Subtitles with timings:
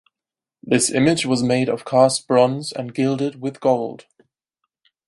[0.63, 4.07] This image was made of cast bronze and gilded with gold.